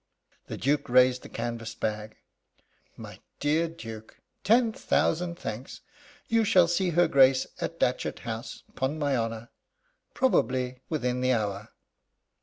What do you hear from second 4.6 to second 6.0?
thousand thanks!